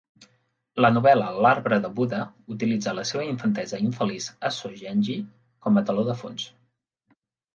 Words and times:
La 0.83 0.89
novel·la 0.93 1.25
"L'arbre 1.45 1.77
de 1.83 1.89
Buda" 1.99 2.21
utilitza 2.55 2.95
la 2.99 3.03
seva 3.09 3.25
infantesa 3.33 3.79
infeliç 3.89 4.29
a 4.49 4.51
Sogenji 4.57 5.17
com 5.67 5.77
a 5.77 5.83
teló 5.91 6.07
de 6.09 6.19
fons. 6.23 6.47